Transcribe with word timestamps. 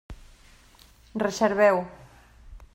Reserveu-ho. 1.25 1.81